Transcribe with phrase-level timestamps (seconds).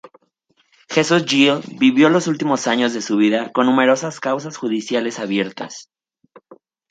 [0.89, 5.91] Jesús Gil vivió los últimos años de su vida con numerosas causas judiciales abiertas.